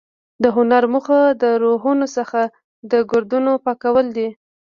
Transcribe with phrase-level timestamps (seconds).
[0.43, 2.41] د هنر موخه د روحونو څخه
[2.91, 4.29] د ګردونو پاکول دي.